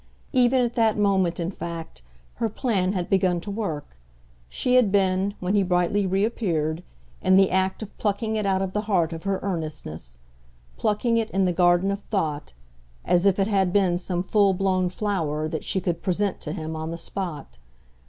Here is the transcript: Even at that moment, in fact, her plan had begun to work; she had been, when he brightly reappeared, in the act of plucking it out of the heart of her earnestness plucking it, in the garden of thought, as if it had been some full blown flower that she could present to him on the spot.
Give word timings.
Even 0.33 0.61
at 0.61 0.73
that 0.73 0.97
moment, 0.97 1.39
in 1.39 1.51
fact, 1.51 2.01
her 2.41 2.49
plan 2.49 2.93
had 2.93 3.07
begun 3.07 3.39
to 3.39 3.51
work; 3.51 3.95
she 4.49 4.73
had 4.73 4.91
been, 4.91 5.35
when 5.39 5.53
he 5.53 5.61
brightly 5.61 6.07
reappeared, 6.07 6.81
in 7.21 7.35
the 7.37 7.51
act 7.51 7.83
of 7.83 7.95
plucking 7.99 8.35
it 8.35 8.43
out 8.43 8.63
of 8.63 8.73
the 8.73 8.81
heart 8.89 9.13
of 9.13 9.25
her 9.25 9.37
earnestness 9.43 10.17
plucking 10.75 11.17
it, 11.17 11.29
in 11.29 11.45
the 11.45 11.53
garden 11.53 11.91
of 11.91 12.01
thought, 12.09 12.53
as 13.05 13.27
if 13.27 13.37
it 13.37 13.45
had 13.47 13.71
been 13.71 13.95
some 13.95 14.23
full 14.23 14.55
blown 14.55 14.89
flower 14.89 15.47
that 15.47 15.63
she 15.63 15.79
could 15.79 16.01
present 16.01 16.41
to 16.41 16.51
him 16.51 16.75
on 16.75 16.89
the 16.89 16.97
spot. 16.97 17.59